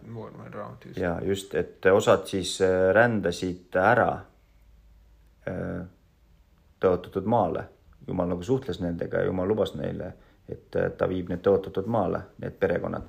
[0.97, 4.11] ja just, et osad siis äh, rändasid ära
[5.47, 5.85] äh,
[6.79, 7.63] tõotatud maale.
[8.07, 10.13] jumal nagu suhtles nendega jumal lubas neile,
[10.49, 13.03] et äh, ta viib need tõotatud maale, need perekonnad.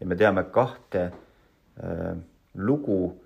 [0.00, 2.16] ja me teame kahte äh,
[2.54, 3.16] lugu,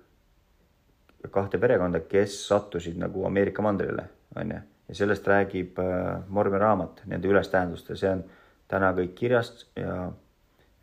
[1.31, 4.59] kahte perekonda, kes sattusid nagu Ameerika mandrile, onju.
[4.87, 8.23] Ja sellest räägib äh, Mormoni raamat, nende ülestähendust ja see on
[8.71, 10.07] täna kõik kirjas ja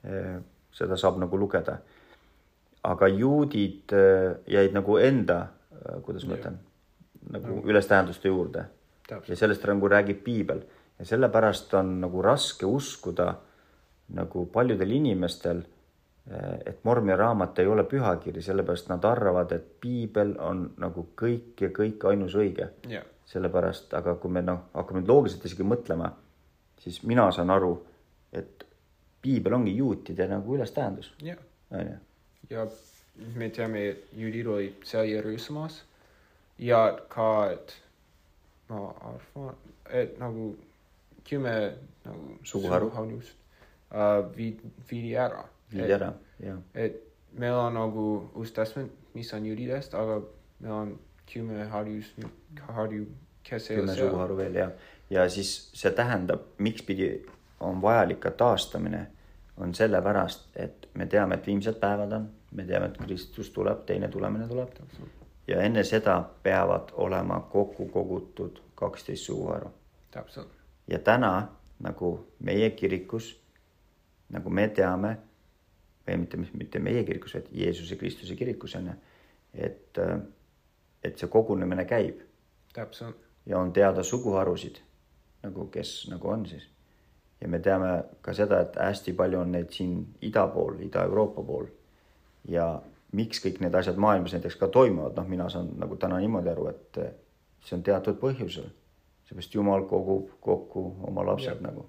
[0.05, 0.37] äh,
[0.75, 1.79] seda saab nagu lugeda.
[2.85, 5.47] Aga juudid äh, jäid nagu enda,
[6.05, 6.57] kuidas ma ütlen,
[7.33, 8.69] nagu ülestähenduste juurde.
[9.11, 10.63] Ja sellest nagu räägib piibel.
[10.99, 13.35] Ja sellepärast on nagu raske uskuda
[14.15, 15.63] nagu paljudel inimestel,
[16.65, 21.69] et Mormoni raamat ei ole pühakiri, sellepärast nad arvavad, et piibel on nagu kõik ja
[21.75, 22.71] kõik ainus õige.
[22.89, 26.11] jah, sellepärast, aga kui me noh, hakkame nüüd loogiliselt isegi mõtlema,
[26.83, 27.73] siis mina saan aru,
[28.33, 28.67] et
[29.25, 31.37] piibel ongi juutide nagu ülestähendus, onju.
[32.51, 32.67] ja
[33.39, 35.81] me teame, et juudid olid seal Jeruusalemmas
[36.59, 37.79] ja ka, et
[38.69, 39.57] ma arvan,
[39.91, 40.53] et nagu
[41.25, 41.55] kümme
[42.05, 42.91] nagu Suguharu.
[42.91, 43.37] suguharust
[43.95, 44.61] uh, viid,
[44.91, 45.45] viidi ära.
[45.73, 46.61] viidi ära, jah.
[46.75, 47.01] et
[47.39, 50.21] meil on nagu uus testament, mis on juudidest, aga
[50.61, 50.95] meil on
[51.33, 52.13] kümme harjus,
[52.69, 53.07] harju,
[53.43, 54.71] kes ei ole kümme suguharu veel ja,
[55.11, 57.11] ja siis see tähendab, miks pidi
[57.61, 59.07] on vajalik ka taastamine,
[59.57, 64.09] on sellepärast, et me teame, et viimsed päevad on, me teame, et Kristus tuleb, teine
[64.09, 64.81] tulemine tuleb.
[65.47, 69.71] Ja enne seda peavad olema kokku kogutud kaksteist suguharu.
[70.11, 70.51] Täpselt,
[70.89, 71.49] ja täna
[71.83, 72.11] nagu
[72.45, 73.35] meie kirikus,
[74.33, 75.17] nagu me teame
[76.07, 78.97] või mitte, mitte meie kirikus, vaid Jeesuse Kristuse kirikus on ju,
[79.55, 80.01] et,
[81.05, 82.23] et see kogunemine käib
[82.75, 84.81] täpselt, ja on teada suguharusid
[85.43, 86.71] nagu, kes nagu on siis.
[87.41, 91.67] ja me teame ka seda, et hästi palju on neid siin ida pool, Ida-Euroopa pool.
[92.49, 96.51] ja miks kõik need asjad maailmas näiteks ka toimuvad, noh, mina saan nagu täna niimoodi
[96.51, 96.99] aru, et
[97.65, 98.71] see on teatud põhjusel.
[99.25, 101.63] seepärast Jumal kogub kokku oma lapsed Jah.
[101.63, 101.87] nagu.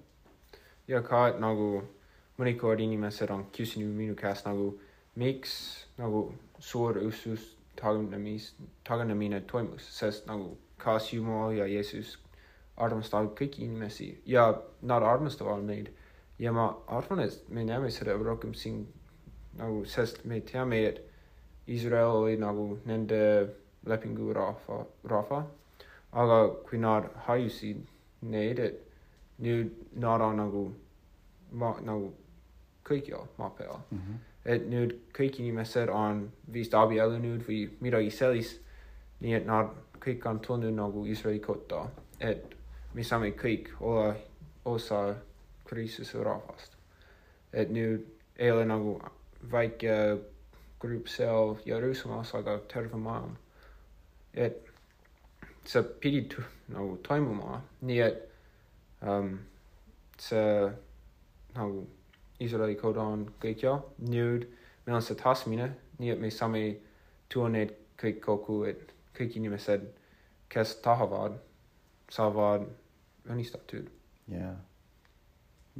[0.88, 1.82] ja ka nagu
[2.38, 4.78] mõnikord inimesed on küsinud minu käest nagu,
[5.14, 12.16] miks nagu suur usus taganemis, taganemine toimus, sest nagu kas Jumal ja Jeesus
[12.76, 14.48] armastavad kõiki inimesi ja
[14.82, 15.92] nad armastavad meid.
[16.38, 18.86] ja ma arvan, et me näeme seda rohkem siin
[19.56, 21.00] nagu, sest me teame, et
[21.68, 23.20] Iisrael oli nagu nende
[23.86, 25.46] lepingu rahva, rahva.
[26.12, 26.36] aga
[26.68, 27.86] kui nad hajusid
[28.22, 28.82] neid, et
[29.38, 30.64] nüüd nad on nagu
[31.84, 32.12] nagu
[32.86, 33.98] kõikjal maa peal mm.
[33.98, 34.18] -hmm.
[34.46, 38.62] Et nüüd kõik inimesed on vist abiellunud või midagi sellist.
[39.20, 41.86] nii et nad kõik on tulnud nagu Iisraeli kotta,
[42.20, 42.54] et
[42.94, 44.14] me saame kõik olla
[44.64, 45.16] osa
[45.64, 46.76] Kristuse rahvast.
[47.52, 48.04] et nüüd
[48.36, 49.00] ei ole nagu
[49.52, 50.18] väike
[50.80, 53.36] grupp seal Jeruusalemmas, aga terve maailm.
[54.34, 54.62] et
[55.64, 56.36] see pidi
[56.68, 58.22] nagu toimuma, nii et
[59.02, 59.38] um,
[60.18, 60.70] see
[61.56, 61.86] nagu
[62.40, 64.44] Iisraeli kord on kõikjal, nüüd
[64.86, 66.62] meil on see tahtmine, nii et me saame
[67.32, 69.86] tuua need kõik kokku, et kõik inimesed,
[70.52, 71.38] kes tahavad,
[72.12, 72.66] saavad
[73.26, 73.88] õnnistatud.
[74.28, 74.52] ja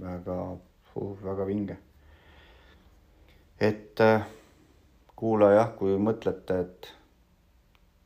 [0.01, 0.57] väga,
[1.23, 1.77] väga vinge.
[3.61, 4.27] et äh,
[5.16, 6.90] kuula jah, kui mõtlete, et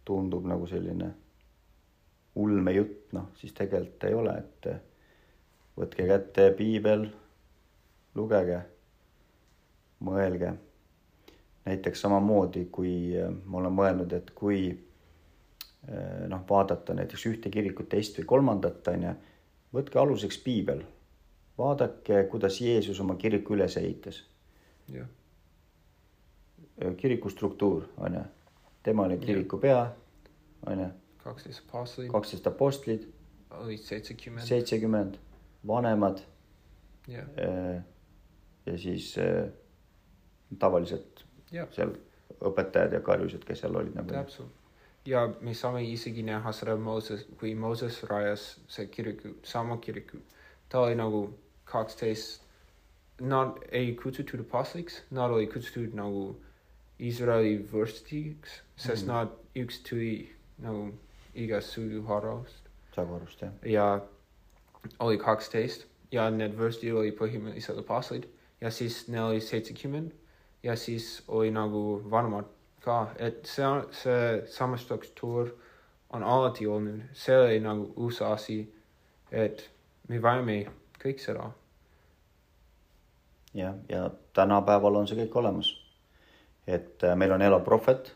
[0.04, 1.10] tundub nagu selline
[2.34, 4.70] ulmejutt, noh siis tegelikult ei ole, et
[5.78, 7.08] võtke kätte piibel,
[8.14, 8.60] lugege,
[10.00, 10.54] mõelge.
[11.64, 17.88] näiteks samamoodi, kui äh, ma olen mõelnud, et kui äh, noh, vaadata näiteks ühte kirikut,
[17.92, 19.14] teist või kolmandat, onju,
[19.76, 20.82] võtke aluseks piibel.
[21.58, 24.24] vaadake, kuidas Jeesus oma kiriku üles ehitas.
[24.88, 25.08] jah,
[26.96, 28.24] kiriku struktuur, onju.
[28.82, 29.84] tema oli kiriku pea,
[30.66, 30.88] onju,
[31.22, 33.08] kaksteist apostlit, kaksteist apostlit,
[33.50, 35.18] olid seitsekümmend, seitsekümmend
[35.66, 36.24] vanemad.
[37.08, 37.26] Jah,
[38.70, 39.50] ja siis äh,
[40.58, 41.94] tavaliselt jah, seal
[42.40, 44.12] õpetajad ja karjused, kes seal olid nagu.
[44.14, 44.52] täpselt.
[45.06, 50.22] ja me saame isegi näha seda Mooses, kui Mooses rajas see kiriku, sama kiriku,
[50.68, 51.24] ta oli nagu
[51.64, 52.46] kaksteist,
[53.20, 56.30] nad ei kutsutud apostliteks, nad olid kutsutud nagu
[57.00, 59.12] Iisraeli vürstiks, sest mm.
[59.12, 60.28] nad üks tuli
[60.60, 60.90] nagu
[61.34, 63.52] igast suguharust Sagarust jah.
[63.64, 64.00] ja
[64.98, 68.26] oli kaksteist ja need vürstid olid põhimõtteliselt apostlid
[68.60, 70.12] ja siis neil oli seitsekümmend.
[70.62, 72.44] Ja siis oli nagu vanemad
[72.84, 75.48] ka, et see on see sama struktuur
[76.10, 78.58] on alati olnud, see oli nagu uus asi,
[79.30, 79.62] et
[80.08, 80.64] me vajame
[81.00, 81.50] kõik seda,
[83.54, 85.76] jah, ja tänapäeval on see kõik olemas.
[86.66, 88.14] et äh, meil on elav prohvet.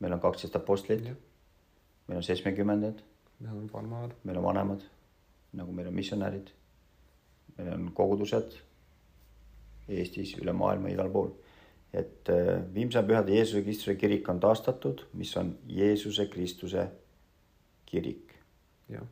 [0.00, 1.04] meil on kaksteist apostlit.
[2.08, 2.98] Meil on seitsmekümnendad,
[3.40, 4.80] meil on vanemad, meil on vanemad,
[5.52, 6.50] nagu meil on missionärid,
[7.56, 8.58] meil on kogudused
[9.88, 11.32] Eestis, üle maailma, igal pool.
[11.94, 16.88] et äh, viimse pühade Jeesuse Kristuse kirik on taastatud, mis on Jeesuse Kristuse
[17.86, 18.34] kirik.
[18.88, 19.06] jah.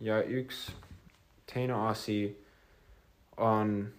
[0.00, 0.70] ja üks
[1.52, 2.36] teine asi
[3.36, 3.92] on,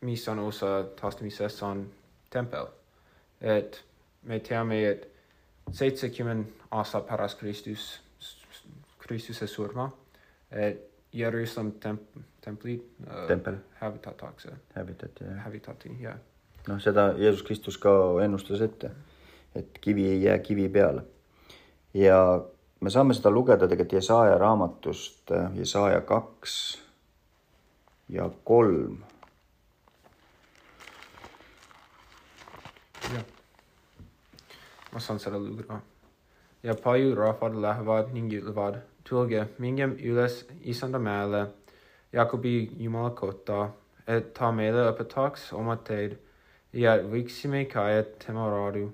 [0.00, 1.86] mis on osa taastamisest, on
[2.30, 2.66] tempel.
[3.40, 3.84] et
[4.22, 5.08] me teame, et
[5.72, 8.00] seitsekümmend aastat pärast Kristus,
[8.98, 9.90] Kristuse surma,
[10.50, 10.84] et
[11.18, 15.44] Jeruusalemm temp-, templid äh, tempel hävitatakse, hävitati jah.
[15.44, 16.16] hävitati ja
[16.68, 17.92] noh, seda Jeesus Kristus ka
[18.24, 18.90] ennustas ette,
[19.56, 21.02] et kivi ei jää kivi peale.
[21.94, 22.44] ja
[22.80, 26.82] me saame seda lugeda tegelikult Jesaja raamatust, Jesaja kaks
[28.08, 28.98] ja kolm.
[33.14, 33.24] jah.
[34.92, 35.80] ma saan seda lugeda.
[36.62, 41.46] ja paljud rahvad lähevad ning ütlevad, tulge, mingem üles issanda mäele,
[42.12, 43.68] Jakobi jumala kotta,
[44.08, 46.16] et ta meile õpetaks oma teed
[46.72, 48.92] ja et võiksime käia tema raadu.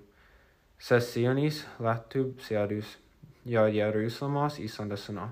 [0.79, 2.99] sest Sionis lähtub seadus
[3.45, 5.29] ja Jeruusalemmas issanda sõna.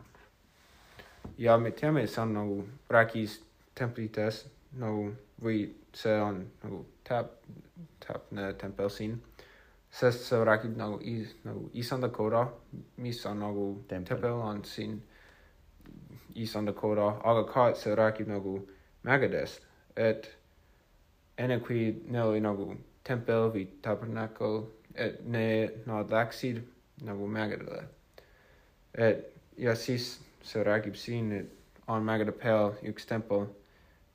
[1.38, 3.40] ja me teame, see on nagu räägis
[3.74, 4.46] templitest
[4.78, 7.38] nagu või see on nagu täp-,
[8.06, 9.22] täpne tempel siin,
[9.92, 12.46] sest see räägib nagu is,, nagu isanda koda,
[12.96, 14.24] mis on nagu Tempel.
[14.24, 15.02] on siin
[16.34, 18.60] isanda koda, aga ka see räägib nagu
[19.04, 19.60] mägedest,
[19.96, 20.30] et
[21.38, 22.72] enne kui neil oli nagu
[23.04, 24.62] tempel või tabernakel,
[24.94, 26.62] et ne, nad läksid
[27.02, 27.84] nagu mägedele.
[28.94, 31.50] et ja siis see räägib siin, et
[31.88, 33.46] on mägede peal üks tempel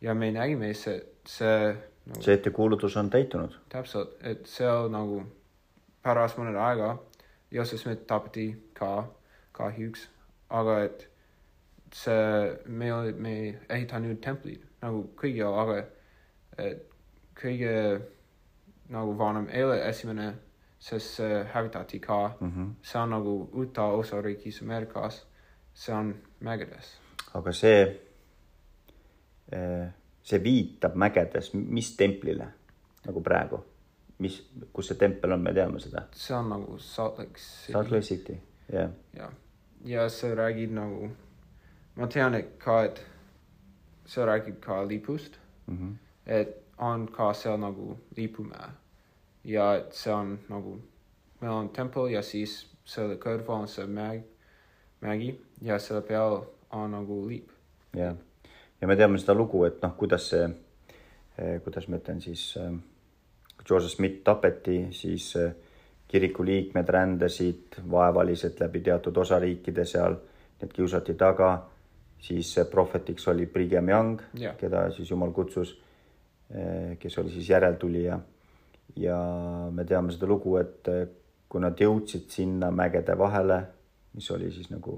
[0.01, 1.73] ja me nägime see, see
[2.05, 3.57] nagu, see ettekuulutus on täitunud.
[3.69, 5.23] täpselt, et seal nagu
[6.07, 6.95] pärast mõnda aega
[7.51, 9.07] Joosep Smith tapeti ka
[9.55, 10.07] kahjuks,
[10.49, 11.07] aga et
[11.95, 13.35] see, me, me
[13.69, 15.77] ehitanud templid nagu kõige, aga
[16.63, 16.83] et
[17.37, 17.73] kõige
[18.93, 20.27] nagu vanem ei ole esimene,
[20.79, 22.19] sest see hävitati ka.
[22.39, 22.73] Mm -hmm.
[22.81, 25.25] see on nagu Utah osariigis Ameerikas,
[25.73, 26.97] see on mägedes.
[27.33, 28.01] aga see,
[30.23, 32.47] see viitab mägedes, mis templile
[33.05, 33.63] nagu praegu,
[34.19, 34.39] mis,
[34.73, 36.05] kus see tempel on, me teame seda.
[36.11, 38.37] see on nagu Salt Lake Salt City Lake City,
[38.73, 38.89] jah.
[39.13, 39.29] ja,
[39.85, 41.09] ja see räägib nagu,
[41.95, 43.01] ma tean, et ka, et
[44.05, 45.93] see räägib ka lipust, Mhm.
[46.25, 48.69] et on ka seal nagu lipumäe
[49.43, 50.77] ja et see on nagu,
[51.41, 54.21] meil on tempel ja siis selle kõrval on see mäg,
[55.01, 57.49] mägi ja selle peal on nagu liip.
[57.95, 58.13] ja,
[58.81, 60.47] ja me teame seda lugu, et noh, kuidas see,
[61.63, 62.55] kuidas ma ütlen siis,
[63.69, 65.51] Joseph Smith tapeti, siis eh,
[66.07, 70.15] kiriku liikmed rändasid vaevaliselt läbi teatud osariikide seal,
[70.61, 71.51] need kiusati taga,
[72.23, 75.75] siis eh, prohvetiks oli Brigham Young, jah, keda siis Jumal kutsus,
[76.99, 78.19] kes oli siis järeltulija.
[78.95, 79.17] ja
[79.71, 81.07] me teame seda lugu, et eh,
[81.47, 83.61] kui nad jõudsid sinna mägede vahele,
[84.15, 84.95] mis oli siis nagu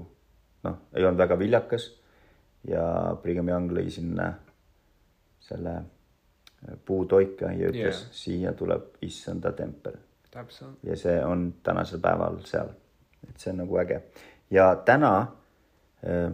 [0.64, 1.90] noh, ei olnud väga viljakas
[2.68, 4.30] ja Brigham Young lõi sinna
[5.40, 5.88] selle eh,
[6.84, 9.96] puutoika ja ütles yeah., siia tuleb issanda tempel
[10.82, 12.68] ja see on tänasel päeval seal.
[13.28, 14.02] et see on nagu äge
[14.50, 15.12] ja täna
[16.02, 16.30] eh,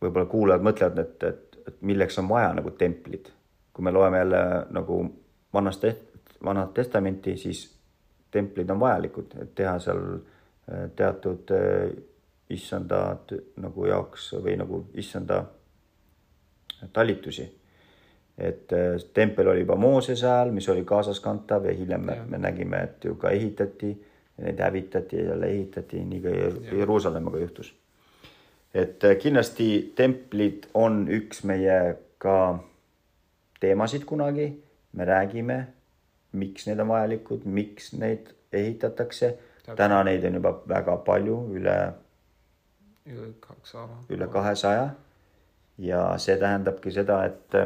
[0.00, 3.30] võib-olla kuulajad mõtlevad, et, et, et milleks on vaja nagu templid.
[3.72, 4.96] kui me loeme jälle nagu
[5.54, 5.84] vanast,
[6.44, 7.76] vanat testamenti, siis
[8.30, 11.90] templid on vajalikud, et teha seal eh, teatud eh,
[12.50, 13.16] issanda
[13.56, 15.44] nagu jaoks või nagu issanda
[16.92, 17.46] talitusi.
[18.40, 22.82] Et eh, tempel oli juba Moosese ajal, mis oli kaasaskantav ja hiljem me, me nägime,
[22.88, 23.92] et ju ka ehitati,
[24.40, 26.34] neid hävitati ja jälle ehitati, nii ka.
[26.76, 27.74] Jeruusalemmaga juhtus.
[28.74, 32.58] et äh, kindlasti templid on üks meie ka
[33.60, 34.62] teemasid kunagi.
[34.92, 35.66] me räägime,
[36.32, 39.36] miks need on vajalikud, miks neid ehitatakse.
[39.76, 41.76] täna neid on juba väga palju, üle,
[44.08, 44.90] üle kahesaja.
[45.78, 47.60] ja see tähendabki seda, et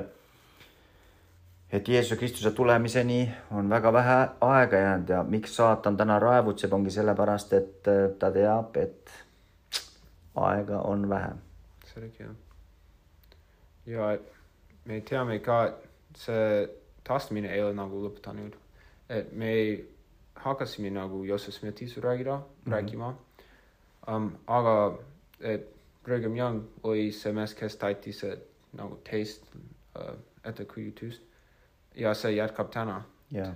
[1.74, 6.90] et Jeesuse Kristuse tulemiseni on väga vähe aega jäänud ja miks saatan täna raevutseb, ongi
[6.90, 9.10] sellepärast, et äh, ta teab, et
[10.34, 11.32] aega on vähe.
[11.94, 12.28] selge
[13.86, 14.18] ja
[14.84, 16.68] me teame ka, et see
[17.04, 18.54] taastamine ei ole nagu lõpetanud.
[19.08, 19.52] et me
[20.34, 22.72] hakkasime nagu Joseph Smithist rääkida mm, -hmm.
[22.72, 23.14] rääkima
[24.08, 24.32] um,.
[24.46, 24.98] aga
[25.40, 25.68] et
[26.04, 28.24] Brigham Young oli see mees, kes täitis
[28.72, 30.14] nagu teist uh,
[30.44, 31.33] ettekujutust
[31.94, 33.02] ja see jätkab täna.
[33.30, 33.54] jah.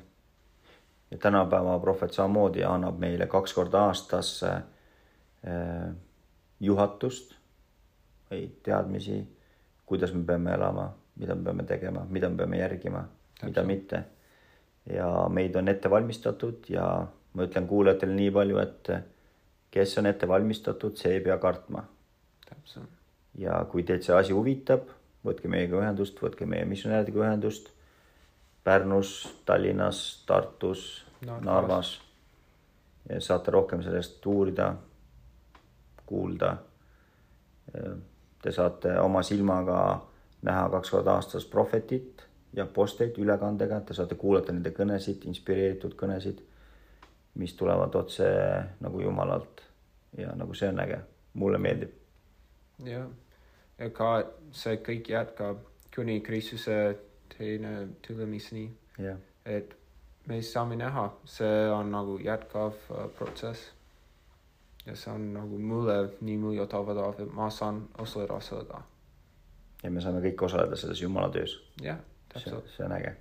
[1.11, 4.62] ja tänapäeva prohvet samamoodi annab meile kaks korda aastas äh,
[6.61, 7.34] juhatust
[8.30, 9.22] või teadmisi,
[9.86, 13.05] kuidas me peame elama, mida me peame tegema, mida me peame järgima,
[13.43, 14.05] mida mitte.
[14.86, 18.91] ja meid on ette valmistatud ja ma ütlen kuulajatele nii palju, et
[19.70, 21.84] kes on ette valmistatud, see ei pea kartma
[22.49, 22.91] täpselt.
[23.34, 24.89] ja kui teid see asi huvitab,
[25.24, 27.72] võtke meiega ühendust, võtke meie missionääridega ühendust
[28.64, 31.44] Pärnus, Tallinnas, Tartus, Narvas.
[31.44, 32.00] Narvas.
[33.09, 34.74] ja saate rohkem sellest uurida,
[36.06, 36.56] kuulda.
[38.42, 39.78] Te saate oma silmaga
[40.42, 42.24] näha kaks korda aastas prohvetit
[42.56, 46.42] ja postreid ülekandega, te saate kuulata nende kõnesid, inspireeritud kõnesid,
[47.38, 48.28] mis tulevad otse
[48.80, 49.62] nagu Jumalalt
[50.18, 51.00] ja nagu see on äge,
[51.34, 51.92] mulle meeldib.
[52.84, 53.09] jah,
[53.78, 54.12] ja ka
[54.52, 56.96] see kõik jätkab kuni Kristuse
[57.39, 58.70] teine tulemiseni,
[59.45, 59.76] et
[60.28, 63.72] me saame näha, see on nagu jätkav uh, protsess.
[64.86, 68.82] ja see on nagu mulle nii muljetavaldav, et ma saan osaleda sellega.
[69.82, 71.59] ja me saame kõik osaleda selles Jumala töös.
[71.82, 72.01] jah,
[72.32, 73.14] täpselt,, see on äge.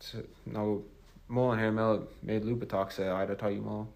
[0.00, 0.84] see nagu
[1.28, 3.86] mul on hea meel, meid lubatakse aidata Jumala,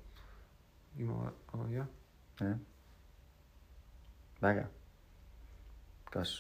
[0.97, 1.87] Jumala oh,, jah,
[2.41, 2.59] jah,
[4.43, 4.67] väge.
[6.11, 6.39] kas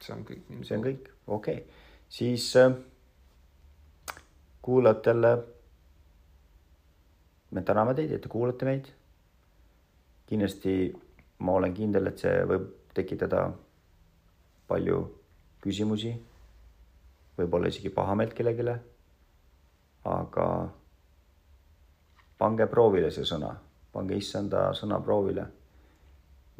[0.00, 0.52] see on kõik.
[0.60, 1.81] see on kõik, okei okay.,
[2.12, 2.72] siis äh,
[4.62, 5.32] kuulajatele.
[7.50, 8.86] me täname teid, et te kuulate meid.
[10.26, 10.92] kindlasti
[11.38, 13.46] ma olen kindel, et see võib tekitada
[14.68, 14.98] palju
[15.64, 16.12] küsimusi,
[17.38, 18.76] võib-olla isegi pahameelt kellelegi.
[20.04, 20.46] aga
[22.38, 23.56] pange proovile see sõna,
[23.92, 25.46] pange issanda sõna proovile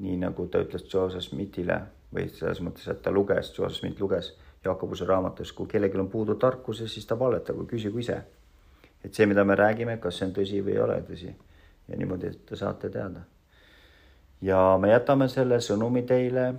[0.03, 1.78] nii nagu ta ütles Joseph Smithile
[2.12, 4.32] või selles mõttes, et ta luges, Joseph Smith luges
[4.65, 8.23] Jakobuse raamatus, kui kellelgi on puudu tarkuse, siis ta valetagu, küsigu ise.
[9.05, 11.33] et see, mida me räägime, kas see on tõsi või ei ole tõsi
[11.89, 13.25] ja niimoodi, te saate teada.
[14.43, 16.53] ja me jätame selle sõnumi teile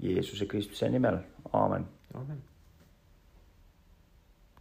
[0.00, 1.18] Jeesuse Kristuse nimel,
[1.52, 1.84] aamen
[2.14, 2.49] amen